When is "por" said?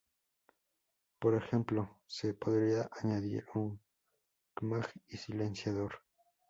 1.19-1.35